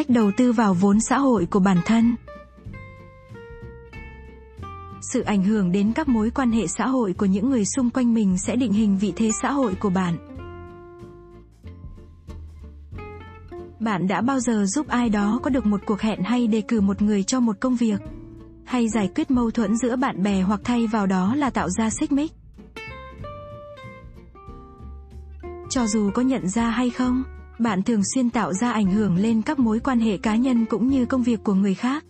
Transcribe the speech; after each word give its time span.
cách 0.00 0.10
đầu 0.10 0.30
tư 0.36 0.52
vào 0.52 0.74
vốn 0.74 1.00
xã 1.00 1.18
hội 1.18 1.46
của 1.46 1.60
bản 1.60 1.76
thân. 1.86 2.16
Sự 5.00 5.20
ảnh 5.20 5.44
hưởng 5.44 5.72
đến 5.72 5.92
các 5.92 6.08
mối 6.08 6.30
quan 6.30 6.50
hệ 6.50 6.66
xã 6.66 6.86
hội 6.86 7.12
của 7.12 7.26
những 7.26 7.50
người 7.50 7.64
xung 7.64 7.90
quanh 7.90 8.14
mình 8.14 8.38
sẽ 8.38 8.56
định 8.56 8.72
hình 8.72 8.98
vị 8.98 9.12
thế 9.16 9.30
xã 9.42 9.52
hội 9.52 9.74
của 9.74 9.90
bạn. 9.90 10.16
Bạn 13.80 14.08
đã 14.08 14.20
bao 14.20 14.40
giờ 14.40 14.64
giúp 14.66 14.88
ai 14.88 15.08
đó 15.08 15.40
có 15.42 15.50
được 15.50 15.66
một 15.66 15.80
cuộc 15.86 16.00
hẹn 16.00 16.22
hay 16.22 16.46
đề 16.46 16.60
cử 16.60 16.80
một 16.80 17.02
người 17.02 17.22
cho 17.22 17.40
một 17.40 17.56
công 17.60 17.76
việc? 17.76 18.00
Hay 18.64 18.88
giải 18.88 19.10
quyết 19.14 19.30
mâu 19.30 19.50
thuẫn 19.50 19.76
giữa 19.76 19.96
bạn 19.96 20.22
bè 20.22 20.40
hoặc 20.40 20.60
thay 20.64 20.86
vào 20.86 21.06
đó 21.06 21.34
là 21.34 21.50
tạo 21.50 21.68
ra 21.70 21.90
xích 21.90 22.12
mích? 22.12 22.32
Cho 25.70 25.86
dù 25.86 26.10
có 26.14 26.22
nhận 26.22 26.48
ra 26.48 26.70
hay 26.70 26.90
không, 26.90 27.24
bạn 27.60 27.82
thường 27.82 28.02
xuyên 28.14 28.30
tạo 28.30 28.52
ra 28.52 28.72
ảnh 28.72 28.92
hưởng 28.92 29.16
lên 29.16 29.42
các 29.42 29.58
mối 29.58 29.80
quan 29.80 30.00
hệ 30.00 30.16
cá 30.16 30.36
nhân 30.36 30.66
cũng 30.66 30.88
như 30.88 31.06
công 31.06 31.22
việc 31.22 31.44
của 31.44 31.54
người 31.54 31.74
khác. 31.74 32.04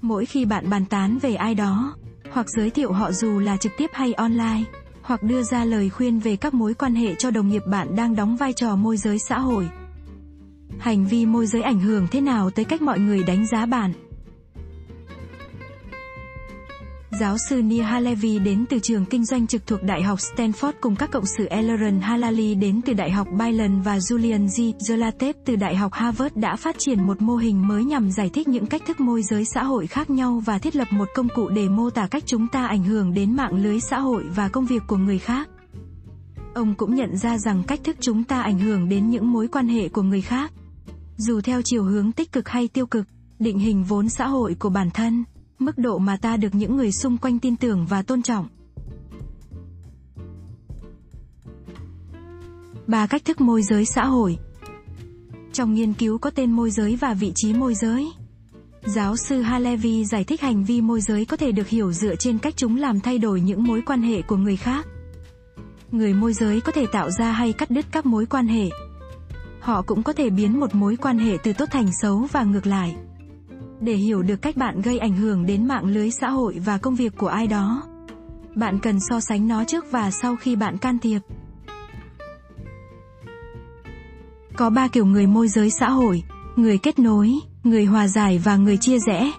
Mỗi 0.00 0.26
khi 0.26 0.44
bạn 0.44 0.70
bàn 0.70 0.84
tán 0.84 1.18
về 1.18 1.34
ai 1.34 1.54
đó, 1.54 1.94
hoặc 2.30 2.46
giới 2.48 2.70
thiệu 2.70 2.92
họ 2.92 3.12
dù 3.12 3.38
là 3.38 3.56
trực 3.56 3.72
tiếp 3.78 3.90
hay 3.92 4.12
online, 4.12 4.62
hoặc 5.02 5.22
đưa 5.22 5.42
ra 5.42 5.64
lời 5.64 5.90
khuyên 5.90 6.18
về 6.18 6.36
các 6.36 6.54
mối 6.54 6.74
quan 6.74 6.94
hệ 6.94 7.14
cho 7.14 7.30
đồng 7.30 7.48
nghiệp 7.48 7.62
bạn 7.66 7.96
đang 7.96 8.16
đóng 8.16 8.36
vai 8.36 8.52
trò 8.52 8.76
môi 8.76 8.96
giới 8.96 9.18
xã 9.18 9.38
hội. 9.38 9.68
Hành 10.78 11.06
vi 11.06 11.26
môi 11.26 11.46
giới 11.46 11.62
ảnh 11.62 11.80
hưởng 11.80 12.06
thế 12.10 12.20
nào 12.20 12.50
tới 12.50 12.64
cách 12.64 12.82
mọi 12.82 12.98
người 12.98 13.22
đánh 13.22 13.46
giá 13.46 13.66
bạn? 13.66 13.92
Giáo 17.20 17.36
sư 17.38 17.62
Nia 17.62 17.82
Halevi 17.82 18.38
đến 18.38 18.64
từ 18.70 18.78
trường 18.78 19.04
kinh 19.04 19.24
doanh 19.24 19.46
trực 19.46 19.66
thuộc 19.66 19.82
Đại 19.82 20.02
học 20.02 20.18
Stanford 20.18 20.72
cùng 20.80 20.96
các 20.96 21.10
cộng 21.10 21.26
sự 21.26 21.46
Elleron 21.46 22.00
Halali 22.00 22.54
đến 22.54 22.80
từ 22.82 22.92
Đại 22.92 23.10
học 23.10 23.28
Byron 23.38 23.80
và 23.80 23.98
Julian 23.98 24.46
G. 24.46 24.60
Zolatev 24.90 25.32
từ 25.44 25.56
Đại 25.56 25.76
học 25.76 25.92
Harvard 25.92 26.36
đã 26.36 26.56
phát 26.56 26.78
triển 26.78 27.06
một 27.06 27.22
mô 27.22 27.36
hình 27.36 27.68
mới 27.68 27.84
nhằm 27.84 28.10
giải 28.10 28.30
thích 28.34 28.48
những 28.48 28.66
cách 28.66 28.82
thức 28.86 29.00
môi 29.00 29.22
giới 29.22 29.44
xã 29.44 29.64
hội 29.64 29.86
khác 29.86 30.10
nhau 30.10 30.42
và 30.44 30.58
thiết 30.58 30.76
lập 30.76 30.88
một 30.90 31.08
công 31.14 31.28
cụ 31.34 31.48
để 31.48 31.68
mô 31.68 31.90
tả 31.90 32.06
cách 32.06 32.22
chúng 32.26 32.48
ta 32.48 32.66
ảnh 32.66 32.84
hưởng 32.84 33.14
đến 33.14 33.36
mạng 33.36 33.54
lưới 33.54 33.80
xã 33.80 33.98
hội 33.98 34.24
và 34.34 34.48
công 34.48 34.66
việc 34.66 34.82
của 34.86 34.96
người 34.96 35.18
khác. 35.18 35.48
Ông 36.54 36.74
cũng 36.74 36.94
nhận 36.94 37.16
ra 37.16 37.38
rằng 37.38 37.62
cách 37.66 37.80
thức 37.84 37.96
chúng 38.00 38.24
ta 38.24 38.42
ảnh 38.42 38.58
hưởng 38.58 38.88
đến 38.88 39.10
những 39.10 39.32
mối 39.32 39.48
quan 39.48 39.68
hệ 39.68 39.88
của 39.88 40.02
người 40.02 40.20
khác, 40.20 40.52
dù 41.16 41.40
theo 41.40 41.62
chiều 41.64 41.84
hướng 41.84 42.12
tích 42.12 42.32
cực 42.32 42.48
hay 42.48 42.68
tiêu 42.68 42.86
cực, 42.86 43.06
định 43.38 43.58
hình 43.58 43.84
vốn 43.84 44.08
xã 44.08 44.26
hội 44.26 44.56
của 44.58 44.70
bản 44.70 44.90
thân 44.90 45.24
mức 45.58 45.78
độ 45.78 45.98
mà 45.98 46.16
ta 46.16 46.36
được 46.36 46.54
những 46.54 46.76
người 46.76 46.92
xung 46.92 47.18
quanh 47.18 47.38
tin 47.38 47.56
tưởng 47.56 47.86
và 47.86 48.02
tôn 48.02 48.22
trọng. 48.22 48.48
Ba 52.86 53.06
cách 53.06 53.24
thức 53.24 53.40
môi 53.40 53.62
giới 53.62 53.84
xã 53.84 54.06
hội. 54.06 54.38
Trong 55.52 55.74
nghiên 55.74 55.92
cứu 55.92 56.18
có 56.18 56.30
tên 56.30 56.52
môi 56.52 56.70
giới 56.70 56.96
và 56.96 57.14
vị 57.14 57.32
trí 57.34 57.52
môi 57.52 57.74
giới. 57.74 58.12
Giáo 58.84 59.16
sư 59.16 59.42
Halevi 59.42 60.04
giải 60.04 60.24
thích 60.24 60.40
hành 60.40 60.64
vi 60.64 60.80
môi 60.80 61.00
giới 61.00 61.24
có 61.24 61.36
thể 61.36 61.52
được 61.52 61.68
hiểu 61.68 61.92
dựa 61.92 62.14
trên 62.16 62.38
cách 62.38 62.54
chúng 62.56 62.76
làm 62.76 63.00
thay 63.00 63.18
đổi 63.18 63.40
những 63.40 63.64
mối 63.64 63.82
quan 63.86 64.02
hệ 64.02 64.22
của 64.22 64.36
người 64.36 64.56
khác. 64.56 64.86
Người 65.92 66.14
môi 66.14 66.32
giới 66.32 66.60
có 66.60 66.72
thể 66.72 66.86
tạo 66.92 67.10
ra 67.10 67.32
hay 67.32 67.52
cắt 67.52 67.70
đứt 67.70 67.86
các 67.90 68.06
mối 68.06 68.26
quan 68.26 68.46
hệ. 68.46 68.68
Họ 69.60 69.82
cũng 69.82 70.02
có 70.02 70.12
thể 70.12 70.30
biến 70.30 70.60
một 70.60 70.74
mối 70.74 70.96
quan 70.96 71.18
hệ 71.18 71.36
từ 71.42 71.52
tốt 71.52 71.68
thành 71.70 71.88
xấu 72.02 72.26
và 72.32 72.44
ngược 72.44 72.66
lại. 72.66 72.96
Để 73.80 73.94
hiểu 73.94 74.22
được 74.22 74.42
cách 74.42 74.56
bạn 74.56 74.80
gây 74.82 74.98
ảnh 74.98 75.16
hưởng 75.16 75.46
đến 75.46 75.68
mạng 75.68 75.84
lưới 75.84 76.10
xã 76.10 76.30
hội 76.30 76.58
và 76.64 76.78
công 76.78 76.94
việc 76.94 77.16
của 77.16 77.26
ai 77.26 77.46
đó, 77.46 77.82
bạn 78.54 78.78
cần 78.82 78.98
so 79.10 79.20
sánh 79.20 79.48
nó 79.48 79.64
trước 79.64 79.84
và 79.90 80.10
sau 80.10 80.36
khi 80.36 80.56
bạn 80.56 80.78
can 80.78 80.98
thiệp. 80.98 81.20
Có 84.56 84.70
ba 84.70 84.88
kiểu 84.88 85.06
người 85.06 85.26
môi 85.26 85.48
giới 85.48 85.70
xã 85.70 85.90
hội, 85.90 86.22
người 86.56 86.78
kết 86.78 86.98
nối, 86.98 87.32
người 87.64 87.84
hòa 87.84 88.08
giải 88.08 88.38
và 88.44 88.56
người 88.56 88.76
chia 88.76 88.98
rẽ. 88.98 89.32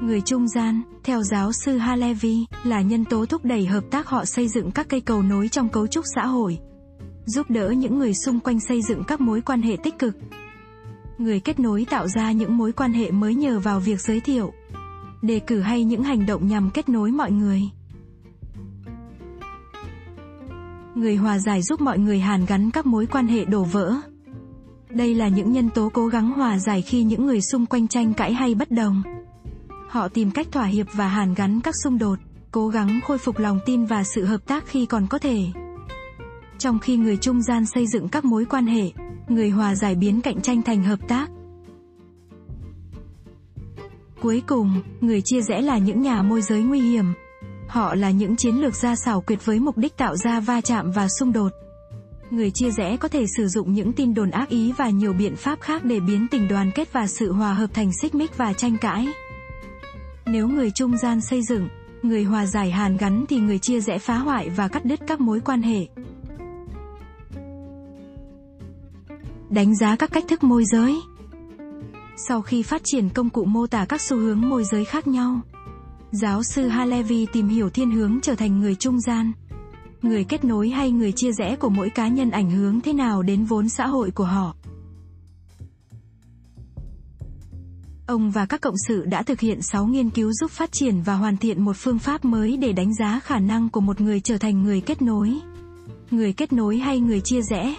Người 0.00 0.20
trung 0.20 0.48
gian, 0.48 0.82
theo 1.04 1.22
giáo 1.22 1.52
sư 1.52 1.78
Halevi, 1.78 2.44
là 2.64 2.80
nhân 2.80 3.04
tố 3.04 3.26
thúc 3.26 3.44
đẩy 3.44 3.66
hợp 3.66 3.84
tác 3.90 4.06
họ 4.06 4.24
xây 4.24 4.48
dựng 4.48 4.70
các 4.70 4.88
cây 4.88 5.00
cầu 5.00 5.22
nối 5.22 5.48
trong 5.48 5.68
cấu 5.68 5.86
trúc 5.86 6.04
xã 6.14 6.26
hội, 6.26 6.58
giúp 7.26 7.50
đỡ 7.50 7.70
những 7.70 7.98
người 7.98 8.14
xung 8.14 8.40
quanh 8.40 8.60
xây 8.60 8.82
dựng 8.82 9.04
các 9.04 9.20
mối 9.20 9.40
quan 9.40 9.62
hệ 9.62 9.76
tích 9.82 9.98
cực, 9.98 10.14
người 11.18 11.40
kết 11.40 11.60
nối 11.60 11.86
tạo 11.90 12.08
ra 12.08 12.32
những 12.32 12.56
mối 12.56 12.72
quan 12.72 12.92
hệ 12.92 13.10
mới 13.10 13.34
nhờ 13.34 13.58
vào 13.58 13.80
việc 13.80 14.00
giới 14.00 14.20
thiệu, 14.20 14.52
đề 15.22 15.38
cử 15.38 15.60
hay 15.60 15.84
những 15.84 16.02
hành 16.02 16.26
động 16.26 16.48
nhằm 16.48 16.70
kết 16.70 16.88
nối 16.88 17.10
mọi 17.10 17.30
người. 17.30 17.62
Người 20.94 21.16
hòa 21.16 21.38
giải 21.38 21.62
giúp 21.62 21.80
mọi 21.80 21.98
người 21.98 22.20
hàn 22.20 22.46
gắn 22.46 22.70
các 22.70 22.86
mối 22.86 23.06
quan 23.06 23.26
hệ 23.26 23.44
đổ 23.44 23.64
vỡ. 23.64 23.94
Đây 24.90 25.14
là 25.14 25.28
những 25.28 25.52
nhân 25.52 25.70
tố 25.70 25.90
cố 25.94 26.06
gắng 26.06 26.30
hòa 26.30 26.58
giải 26.58 26.82
khi 26.82 27.02
những 27.02 27.26
người 27.26 27.40
xung 27.40 27.66
quanh 27.66 27.88
tranh 27.88 28.14
cãi 28.14 28.34
hay 28.34 28.54
bất 28.54 28.70
đồng. 28.70 29.02
Họ 29.88 30.08
tìm 30.08 30.30
cách 30.30 30.46
thỏa 30.52 30.64
hiệp 30.64 30.86
và 30.92 31.08
hàn 31.08 31.34
gắn 31.34 31.60
các 31.60 31.74
xung 31.84 31.98
đột, 31.98 32.18
cố 32.50 32.68
gắng 32.68 33.00
khôi 33.04 33.18
phục 33.18 33.38
lòng 33.38 33.58
tin 33.66 33.84
và 33.84 34.04
sự 34.04 34.24
hợp 34.24 34.46
tác 34.46 34.66
khi 34.66 34.86
còn 34.86 35.06
có 35.06 35.18
thể. 35.18 35.46
Trong 36.58 36.78
khi 36.78 36.96
người 36.96 37.16
trung 37.16 37.42
gian 37.42 37.66
xây 37.66 37.86
dựng 37.86 38.08
các 38.08 38.24
mối 38.24 38.44
quan 38.44 38.66
hệ 38.66 38.92
người 39.28 39.50
hòa 39.50 39.74
giải 39.74 39.94
biến 39.94 40.20
cạnh 40.20 40.40
tranh 40.40 40.62
thành 40.62 40.84
hợp 40.84 40.98
tác. 41.08 41.30
Cuối 44.20 44.42
cùng, 44.46 44.82
người 45.00 45.22
chia 45.24 45.42
rẽ 45.42 45.60
là 45.60 45.78
những 45.78 46.02
nhà 46.02 46.22
môi 46.22 46.42
giới 46.42 46.62
nguy 46.62 46.80
hiểm. 46.80 47.04
Họ 47.68 47.94
là 47.94 48.10
những 48.10 48.36
chiến 48.36 48.54
lược 48.54 48.74
gia 48.74 48.96
xảo 48.96 49.20
quyệt 49.20 49.44
với 49.44 49.60
mục 49.60 49.78
đích 49.78 49.96
tạo 49.96 50.16
ra 50.16 50.40
va 50.40 50.60
chạm 50.60 50.90
và 50.90 51.08
xung 51.08 51.32
đột. 51.32 51.52
Người 52.30 52.50
chia 52.50 52.70
rẽ 52.70 52.96
có 52.96 53.08
thể 53.08 53.24
sử 53.36 53.48
dụng 53.48 53.72
những 53.72 53.92
tin 53.92 54.14
đồn 54.14 54.30
ác 54.30 54.48
ý 54.48 54.72
và 54.72 54.88
nhiều 54.88 55.12
biện 55.12 55.36
pháp 55.36 55.60
khác 55.60 55.84
để 55.84 56.00
biến 56.00 56.26
tình 56.30 56.48
đoàn 56.48 56.70
kết 56.74 56.92
và 56.92 57.06
sự 57.06 57.32
hòa 57.32 57.54
hợp 57.54 57.70
thành 57.74 57.90
xích 58.02 58.14
mích 58.14 58.36
và 58.36 58.52
tranh 58.52 58.76
cãi. 58.78 59.08
Nếu 60.26 60.48
người 60.48 60.70
trung 60.70 60.96
gian 60.96 61.20
xây 61.20 61.42
dựng, 61.42 61.68
người 62.02 62.24
hòa 62.24 62.46
giải 62.46 62.70
hàn 62.70 62.96
gắn 62.96 63.24
thì 63.28 63.38
người 63.38 63.58
chia 63.58 63.80
rẽ 63.80 63.98
phá 63.98 64.18
hoại 64.18 64.48
và 64.50 64.68
cắt 64.68 64.84
đứt 64.84 65.00
các 65.06 65.20
mối 65.20 65.40
quan 65.40 65.62
hệ. 65.62 65.86
Đánh 69.50 69.76
giá 69.76 69.96
các 69.96 70.12
cách 70.12 70.24
thức 70.28 70.44
môi 70.44 70.64
giới. 70.64 71.00
Sau 72.16 72.42
khi 72.42 72.62
phát 72.62 72.84
triển 72.84 73.08
công 73.08 73.30
cụ 73.30 73.44
mô 73.44 73.66
tả 73.66 73.86
các 73.88 74.00
xu 74.00 74.16
hướng 74.16 74.40
môi 74.40 74.64
giới 74.64 74.84
khác 74.84 75.06
nhau, 75.06 75.40
giáo 76.12 76.42
sư 76.42 76.68
Halevi 76.68 77.26
tìm 77.26 77.48
hiểu 77.48 77.70
thiên 77.70 77.90
hướng 77.90 78.18
trở 78.22 78.34
thành 78.34 78.60
người 78.60 78.74
trung 78.74 79.00
gian. 79.00 79.32
Người 80.02 80.24
kết 80.24 80.44
nối 80.44 80.68
hay 80.68 80.90
người 80.90 81.12
chia 81.12 81.32
rẽ 81.32 81.56
của 81.56 81.68
mỗi 81.68 81.90
cá 81.90 82.08
nhân 82.08 82.30
ảnh 82.30 82.50
hưởng 82.50 82.80
thế 82.80 82.92
nào 82.92 83.22
đến 83.22 83.44
vốn 83.44 83.68
xã 83.68 83.86
hội 83.86 84.10
của 84.10 84.24
họ. 84.24 84.54
Ông 88.06 88.30
và 88.30 88.46
các 88.46 88.60
cộng 88.60 88.78
sự 88.88 89.04
đã 89.04 89.22
thực 89.22 89.40
hiện 89.40 89.62
6 89.62 89.86
nghiên 89.86 90.10
cứu 90.10 90.32
giúp 90.32 90.50
phát 90.50 90.72
triển 90.72 91.02
và 91.02 91.14
hoàn 91.14 91.36
thiện 91.36 91.62
một 91.62 91.76
phương 91.76 91.98
pháp 91.98 92.24
mới 92.24 92.56
để 92.56 92.72
đánh 92.72 92.94
giá 92.94 93.20
khả 93.20 93.38
năng 93.38 93.68
của 93.68 93.80
một 93.80 94.00
người 94.00 94.20
trở 94.20 94.38
thành 94.38 94.62
người 94.62 94.80
kết 94.80 95.02
nối. 95.02 95.38
Người 96.10 96.32
kết 96.32 96.52
nối 96.52 96.78
hay 96.78 97.00
người 97.00 97.20
chia 97.20 97.42
rẽ, 97.42 97.74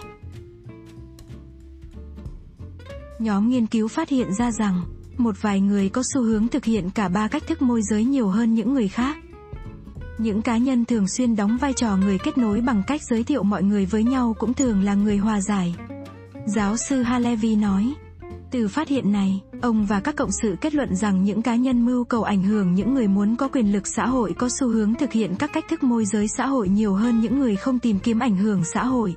Nhóm 3.18 3.48
nghiên 3.48 3.66
cứu 3.66 3.88
phát 3.88 4.08
hiện 4.08 4.32
ra 4.32 4.50
rằng, 4.52 4.82
một 5.18 5.42
vài 5.42 5.60
người 5.60 5.88
có 5.88 6.02
xu 6.14 6.22
hướng 6.22 6.48
thực 6.48 6.64
hiện 6.64 6.90
cả 6.90 7.08
ba 7.08 7.28
cách 7.28 7.46
thức 7.46 7.62
môi 7.62 7.82
giới 7.82 8.04
nhiều 8.04 8.28
hơn 8.28 8.54
những 8.54 8.74
người 8.74 8.88
khác. 8.88 9.16
Những 10.18 10.42
cá 10.42 10.56
nhân 10.56 10.84
thường 10.84 11.08
xuyên 11.08 11.36
đóng 11.36 11.56
vai 11.56 11.72
trò 11.72 11.96
người 11.96 12.18
kết 12.18 12.38
nối 12.38 12.60
bằng 12.60 12.82
cách 12.86 13.00
giới 13.10 13.24
thiệu 13.24 13.42
mọi 13.42 13.62
người 13.62 13.86
với 13.86 14.04
nhau 14.04 14.34
cũng 14.38 14.54
thường 14.54 14.82
là 14.82 14.94
người 14.94 15.16
hòa 15.16 15.40
giải. 15.40 15.74
Giáo 16.46 16.76
sư 16.76 17.02
Halevi 17.02 17.56
nói, 17.56 17.94
từ 18.50 18.68
phát 18.68 18.88
hiện 18.88 19.12
này, 19.12 19.40
ông 19.62 19.86
và 19.86 20.00
các 20.00 20.16
cộng 20.16 20.32
sự 20.42 20.56
kết 20.60 20.74
luận 20.74 20.96
rằng 20.96 21.24
những 21.24 21.42
cá 21.42 21.56
nhân 21.56 21.84
mưu 21.84 22.04
cầu 22.04 22.22
ảnh 22.22 22.42
hưởng 22.42 22.74
những 22.74 22.94
người 22.94 23.08
muốn 23.08 23.36
có 23.36 23.48
quyền 23.48 23.72
lực 23.72 23.86
xã 23.86 24.06
hội 24.06 24.34
có 24.38 24.48
xu 24.60 24.68
hướng 24.68 24.94
thực 24.94 25.12
hiện 25.12 25.34
các 25.38 25.50
cách 25.52 25.64
thức 25.70 25.82
môi 25.82 26.04
giới 26.04 26.26
xã 26.36 26.46
hội 26.46 26.68
nhiều 26.68 26.94
hơn 26.94 27.20
những 27.20 27.40
người 27.40 27.56
không 27.56 27.78
tìm 27.78 27.98
kiếm 27.98 28.18
ảnh 28.18 28.36
hưởng 28.36 28.64
xã 28.64 28.84
hội. 28.84 29.16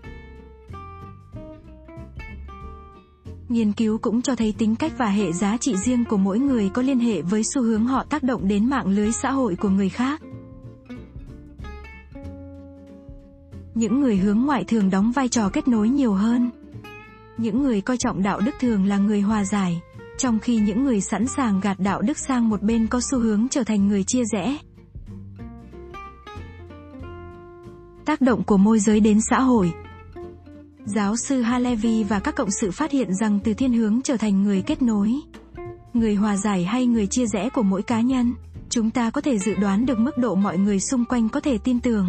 Nghiên 3.49 3.71
cứu 3.71 3.97
cũng 3.97 4.21
cho 4.21 4.35
thấy 4.35 4.53
tính 4.57 4.75
cách 4.75 4.91
và 4.97 5.09
hệ 5.09 5.31
giá 5.31 5.57
trị 5.57 5.75
riêng 5.77 6.05
của 6.05 6.17
mỗi 6.17 6.39
người 6.39 6.69
có 6.73 6.81
liên 6.81 6.99
hệ 6.99 7.21
với 7.21 7.41
xu 7.43 7.61
hướng 7.61 7.85
họ 7.85 8.03
tác 8.03 8.23
động 8.23 8.47
đến 8.47 8.69
mạng 8.69 8.87
lưới 8.87 9.11
xã 9.11 9.31
hội 9.31 9.55
của 9.55 9.69
người 9.69 9.89
khác. 9.89 10.21
Những 13.75 14.01
người 14.01 14.17
hướng 14.17 14.39
ngoại 14.39 14.63
thường 14.63 14.89
đóng 14.89 15.11
vai 15.11 15.27
trò 15.27 15.49
kết 15.49 15.67
nối 15.67 15.89
nhiều 15.89 16.13
hơn. 16.13 16.49
Những 17.37 17.63
người 17.63 17.81
coi 17.81 17.97
trọng 17.97 18.23
đạo 18.23 18.39
đức 18.39 18.51
thường 18.59 18.85
là 18.85 18.97
người 18.97 19.21
hòa 19.21 19.45
giải, 19.45 19.81
trong 20.17 20.39
khi 20.39 20.57
những 20.57 20.83
người 20.83 21.01
sẵn 21.01 21.27
sàng 21.27 21.59
gạt 21.59 21.79
đạo 21.79 22.01
đức 22.01 22.17
sang 22.17 22.49
một 22.49 22.61
bên 22.61 22.87
có 22.87 22.99
xu 23.11 23.19
hướng 23.19 23.47
trở 23.51 23.63
thành 23.63 23.87
người 23.87 24.03
chia 24.03 24.23
rẽ. 24.33 24.57
Tác 28.05 28.21
động 28.21 28.43
của 28.43 28.57
môi 28.57 28.79
giới 28.79 28.99
đến 28.99 29.19
xã 29.29 29.41
hội 29.41 29.73
Giáo 30.85 31.15
sư 31.15 31.41
Halevi 31.41 32.03
và 32.03 32.19
các 32.19 32.35
cộng 32.35 32.51
sự 32.51 32.71
phát 32.71 32.91
hiện 32.91 33.15
rằng 33.15 33.39
từ 33.43 33.53
thiên 33.53 33.73
hướng 33.73 34.01
trở 34.01 34.17
thành 34.17 34.43
người 34.43 34.61
kết 34.61 34.81
nối, 34.81 35.13
người 35.93 36.15
hòa 36.15 36.37
giải 36.37 36.63
hay 36.63 36.85
người 36.85 37.07
chia 37.07 37.25
rẽ 37.25 37.49
của 37.49 37.63
mỗi 37.63 37.81
cá 37.81 38.01
nhân, 38.01 38.33
chúng 38.69 38.89
ta 38.89 39.09
có 39.09 39.21
thể 39.21 39.37
dự 39.37 39.55
đoán 39.55 39.85
được 39.85 39.99
mức 39.99 40.17
độ 40.17 40.35
mọi 40.35 40.57
người 40.57 40.79
xung 40.79 41.05
quanh 41.05 41.29
có 41.29 41.39
thể 41.39 41.57
tin 41.57 41.79
tưởng, 41.79 42.07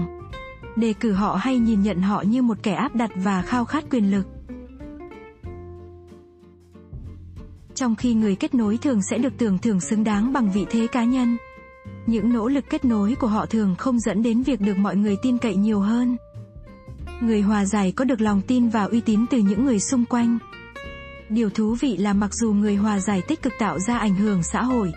đề 0.76 0.93
cử 0.93 1.12
họ 1.12 1.34
hay 1.34 1.58
nhìn 1.58 1.82
nhận 1.82 2.02
họ 2.02 2.22
như 2.22 2.43
một 2.43 2.58
kẻ 2.62 2.72
áp 2.72 2.94
đặt 2.94 3.11
và 3.14 3.43
khao 3.43 3.64
khát 3.64 3.84
quyền 3.90 4.11
lực. 4.11 4.26
Trong 7.75 7.96
khi 7.96 8.14
người 8.14 8.37
kết 8.37 8.55
nối 8.55 8.76
thường 8.76 9.02
sẽ 9.02 9.19
được 9.19 9.32
tưởng 9.38 9.58
thưởng 9.58 9.81
xứng 9.81 10.05
đáng 10.05 10.32
bằng 10.32 10.50
vị 10.50 10.66
thế 10.70 10.87
cá 10.87 11.05
nhân. 11.05 11.37
Những 12.06 12.32
nỗ 12.32 12.49
lực 12.49 12.64
kết 12.70 12.84
nối 12.84 13.14
của 13.14 13.26
họ 13.26 13.46
thường 13.46 13.75
không 13.78 14.00
dẫn 14.00 14.23
đến 14.23 14.43
việc 14.43 14.61
được 14.61 14.78
mọi 14.78 14.96
người 14.96 15.16
tin 15.23 15.38
cậy 15.38 15.56
nhiều 15.56 15.81
hơn. 15.81 16.16
Người 17.20 17.40
hòa 17.40 17.64
giải 17.64 17.93
có 17.93 18.05
được 18.05 18.20
lòng 18.20 18.43
tin 18.46 18.69
và 18.69 18.84
uy 18.84 19.00
tín 19.00 19.26
từ 19.31 19.38
những 19.38 19.64
người 19.64 19.81
xung 19.81 20.05
quanh. 20.05 20.38
Điều 21.28 21.50
thú 21.50 21.76
vị 21.81 21.96
là 21.96 22.12
mặc 22.12 22.34
dù 22.34 22.52
người 22.52 22.76
hòa 22.76 23.00
giải 23.00 23.22
tích 23.28 23.43
cực 23.43 23.52
tạo 23.58 23.78
ra 23.78 23.99
ảnh 23.99 24.14
hưởng 24.14 24.43
xã 24.43 24.62
hội, 24.62 24.93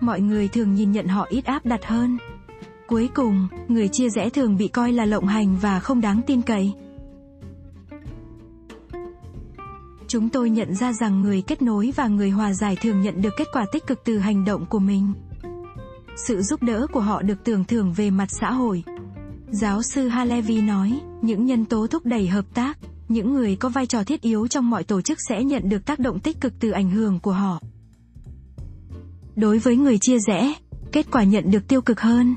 mọi 0.00 0.20
người 0.20 0.48
thường 0.48 0.74
nhìn 0.74 0.92
nhận 0.92 1.06
họ 1.06 1.26
ít 1.30 1.44
áp 1.44 1.66
đặt 1.66 1.84
hơn. 1.84 2.18
Cuối 2.86 3.08
cùng, 3.14 3.48
người 3.68 3.88
chia 3.88 4.08
rẽ 4.08 4.30
thường 4.30 4.56
bị 4.56 4.68
coi 4.68 4.92
là 4.92 5.04
lộng 5.04 5.26
hành 5.26 5.56
và 5.56 5.80
không 5.80 6.00
đáng 6.00 6.20
tin 6.26 6.42
cậy. 6.42 6.72
Chúng 10.08 10.28
tôi 10.28 10.50
nhận 10.50 10.74
ra 10.74 10.92
rằng 10.92 11.20
người 11.20 11.42
kết 11.42 11.62
nối 11.62 11.92
và 11.96 12.08
người 12.08 12.30
hòa 12.30 12.52
giải 12.52 12.76
thường 12.76 13.00
nhận 13.00 13.22
được 13.22 13.34
kết 13.36 13.48
quả 13.52 13.66
tích 13.72 13.86
cực 13.86 14.04
từ 14.04 14.18
hành 14.18 14.44
động 14.44 14.66
của 14.66 14.78
mình. 14.78 15.12
Sự 16.26 16.42
giúp 16.42 16.62
đỡ 16.62 16.86
của 16.92 17.00
họ 17.00 17.22
được 17.22 17.44
tưởng 17.44 17.64
thưởng 17.64 17.92
về 17.92 18.10
mặt 18.10 18.28
xã 18.30 18.52
hội. 18.52 18.84
Giáo 19.50 19.82
sư 19.82 20.08
Halevi 20.08 20.60
nói, 20.60 21.00
những 21.22 21.46
nhân 21.46 21.64
tố 21.64 21.86
thúc 21.86 22.06
đẩy 22.06 22.28
hợp 22.28 22.44
tác, 22.54 22.78
những 23.08 23.34
người 23.34 23.56
có 23.56 23.68
vai 23.68 23.86
trò 23.86 24.04
thiết 24.04 24.20
yếu 24.20 24.46
trong 24.46 24.70
mọi 24.70 24.84
tổ 24.84 25.00
chức 25.00 25.18
sẽ 25.28 25.44
nhận 25.44 25.68
được 25.68 25.86
tác 25.86 25.98
động 25.98 26.20
tích 26.20 26.40
cực 26.40 26.52
từ 26.60 26.70
ảnh 26.70 26.90
hưởng 26.90 27.20
của 27.20 27.32
họ. 27.32 27.60
Đối 29.36 29.58
với 29.58 29.76
người 29.76 29.98
chia 29.98 30.18
rẽ, 30.18 30.52
kết 30.92 31.06
quả 31.10 31.24
nhận 31.24 31.50
được 31.50 31.68
tiêu 31.68 31.82
cực 31.82 32.00
hơn. 32.00 32.34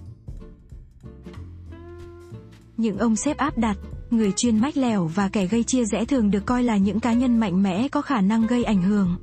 Những 2.77 2.97
ông 2.97 3.15
sếp 3.15 3.37
áp 3.37 3.57
đặt, 3.57 3.77
người 4.09 4.31
chuyên 4.35 4.59
mách 4.59 4.77
lẻo 4.77 5.07
và 5.07 5.29
kẻ 5.29 5.47
gây 5.47 5.63
chia 5.63 5.85
rẽ 5.85 6.05
thường 6.05 6.31
được 6.31 6.45
coi 6.45 6.63
là 6.63 6.77
những 6.77 6.99
cá 6.99 7.13
nhân 7.13 7.39
mạnh 7.39 7.63
mẽ 7.63 7.87
có 7.87 8.01
khả 8.01 8.21
năng 8.21 8.47
gây 8.47 8.63
ảnh 8.63 8.81
hưởng. 8.81 9.15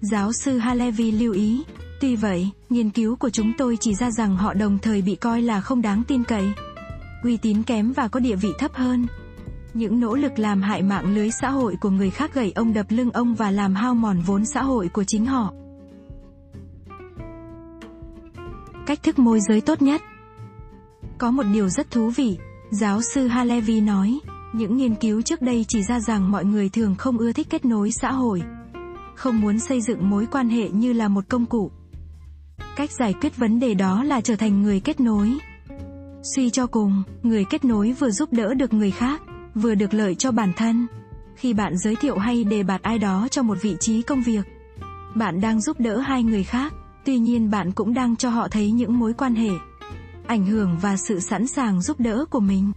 Giáo 0.00 0.32
sư 0.32 0.58
Halevi 0.58 1.10
lưu 1.10 1.32
ý, 1.32 1.62
tuy 2.00 2.16
vậy, 2.16 2.50
nghiên 2.70 2.90
cứu 2.90 3.16
của 3.16 3.30
chúng 3.30 3.52
tôi 3.58 3.76
chỉ 3.80 3.94
ra 3.94 4.10
rằng 4.10 4.36
họ 4.36 4.54
đồng 4.54 4.78
thời 4.78 5.02
bị 5.02 5.14
coi 5.14 5.42
là 5.42 5.60
không 5.60 5.82
đáng 5.82 6.02
tin 6.08 6.24
cậy, 6.24 6.44
uy 7.22 7.36
tín 7.36 7.62
kém 7.62 7.92
và 7.92 8.08
có 8.08 8.20
địa 8.20 8.36
vị 8.36 8.52
thấp 8.58 8.74
hơn. 8.74 9.06
Những 9.74 10.00
nỗ 10.00 10.14
lực 10.14 10.38
làm 10.38 10.62
hại 10.62 10.82
mạng 10.82 11.14
lưới 11.14 11.30
xã 11.30 11.50
hội 11.50 11.76
của 11.80 11.90
người 11.90 12.10
khác 12.10 12.34
gầy 12.34 12.52
ông 12.54 12.72
đập 12.72 12.86
lưng 12.88 13.10
ông 13.10 13.34
và 13.34 13.50
làm 13.50 13.74
hao 13.74 13.94
mòn 13.94 14.20
vốn 14.20 14.44
xã 14.44 14.62
hội 14.62 14.88
của 14.88 15.04
chính 15.04 15.26
họ. 15.26 15.52
Cách 18.86 19.02
thức 19.02 19.18
môi 19.18 19.40
giới 19.48 19.60
tốt 19.60 19.82
nhất 19.82 20.02
Có 21.18 21.30
một 21.30 21.42
điều 21.52 21.68
rất 21.68 21.90
thú 21.90 22.10
vị, 22.10 22.38
giáo 22.70 23.02
sư 23.02 23.26
Halevi 23.26 23.80
nói, 23.80 24.18
những 24.52 24.76
nghiên 24.76 24.94
cứu 24.94 25.22
trước 25.22 25.42
đây 25.42 25.64
chỉ 25.68 25.82
ra 25.82 26.00
rằng 26.00 26.30
mọi 26.30 26.44
người 26.44 26.68
thường 26.68 26.94
không 26.98 27.18
ưa 27.18 27.32
thích 27.32 27.46
kết 27.50 27.64
nối 27.64 27.90
xã 27.90 28.12
hội. 28.12 28.42
Không 29.14 29.40
muốn 29.40 29.58
xây 29.58 29.80
dựng 29.80 30.10
mối 30.10 30.26
quan 30.26 30.48
hệ 30.48 30.68
như 30.70 30.92
là 30.92 31.08
một 31.08 31.24
công 31.28 31.46
cụ. 31.46 31.70
Cách 32.76 32.90
giải 32.90 33.14
quyết 33.20 33.36
vấn 33.36 33.60
đề 33.60 33.74
đó 33.74 34.04
là 34.04 34.20
trở 34.20 34.36
thành 34.36 34.62
người 34.62 34.80
kết 34.80 35.00
nối. 35.00 35.38
Suy 36.34 36.50
cho 36.50 36.66
cùng, 36.66 37.02
người 37.22 37.44
kết 37.44 37.64
nối 37.64 37.92
vừa 37.92 38.10
giúp 38.10 38.32
đỡ 38.32 38.54
được 38.54 38.74
người 38.74 38.90
khác, 38.90 39.22
vừa 39.54 39.74
được 39.74 39.94
lợi 39.94 40.14
cho 40.14 40.30
bản 40.32 40.52
thân. 40.56 40.86
Khi 41.36 41.54
bạn 41.54 41.78
giới 41.78 41.96
thiệu 41.96 42.18
hay 42.18 42.44
đề 42.44 42.62
bạt 42.62 42.82
ai 42.82 42.98
đó 42.98 43.28
cho 43.30 43.42
một 43.42 43.58
vị 43.62 43.76
trí 43.80 44.02
công 44.02 44.22
việc, 44.22 44.46
bạn 45.14 45.40
đang 45.40 45.60
giúp 45.60 45.80
đỡ 45.80 45.98
hai 45.98 46.22
người 46.22 46.44
khác, 46.44 46.74
tuy 47.04 47.18
nhiên 47.18 47.50
bạn 47.50 47.72
cũng 47.72 47.94
đang 47.94 48.16
cho 48.16 48.30
họ 48.30 48.48
thấy 48.48 48.70
những 48.70 48.98
mối 48.98 49.12
quan 49.12 49.34
hệ, 49.34 49.50
ảnh 50.26 50.46
hưởng 50.46 50.78
và 50.82 50.96
sự 50.96 51.20
sẵn 51.20 51.46
sàng 51.46 51.82
giúp 51.82 52.00
đỡ 52.00 52.24
của 52.30 52.40
mình. 52.40 52.72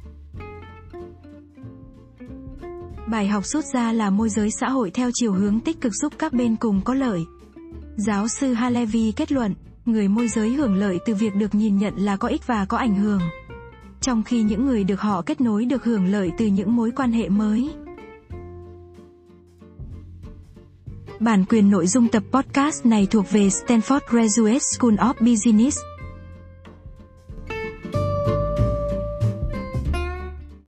Bài 3.07 3.27
học 3.27 3.45
rút 3.45 3.65
ra 3.73 3.91
là 3.93 4.09
môi 4.09 4.29
giới 4.29 4.51
xã 4.51 4.69
hội 4.69 4.91
theo 4.91 5.09
chiều 5.13 5.33
hướng 5.33 5.59
tích 5.59 5.81
cực 5.81 5.93
giúp 5.95 6.13
các 6.19 6.33
bên 6.33 6.55
cùng 6.55 6.81
có 6.81 6.93
lợi. 6.93 7.25
Giáo 7.95 8.27
sư 8.27 8.53
Halevi 8.53 9.11
kết 9.11 9.31
luận, 9.31 9.53
người 9.85 10.07
môi 10.07 10.27
giới 10.27 10.53
hưởng 10.53 10.75
lợi 10.75 10.99
từ 11.05 11.15
việc 11.15 11.35
được 11.35 11.55
nhìn 11.55 11.77
nhận 11.77 11.95
là 11.95 12.17
có 12.17 12.27
ích 12.27 12.47
và 12.47 12.65
có 12.65 12.77
ảnh 12.77 12.95
hưởng 12.95 13.21
trong 14.09 14.23
khi 14.23 14.41
những 14.41 14.65
người 14.65 14.83
được 14.83 15.01
họ 15.01 15.21
kết 15.21 15.41
nối 15.41 15.65
được 15.65 15.83
hưởng 15.83 16.05
lợi 16.05 16.31
từ 16.37 16.45
những 16.45 16.75
mối 16.75 16.91
quan 16.95 17.11
hệ 17.11 17.29
mới. 17.29 17.69
Bản 21.19 21.45
quyền 21.49 21.69
nội 21.69 21.87
dung 21.87 22.07
tập 22.07 22.23
podcast 22.31 22.85
này 22.85 23.07
thuộc 23.11 23.31
về 23.31 23.47
Stanford 23.47 23.99
Graduate 24.09 24.59
School 24.59 24.93
of 24.93 25.13
Business. 25.19 25.77